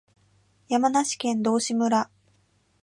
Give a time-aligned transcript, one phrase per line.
[0.67, 2.09] 山梨県道志村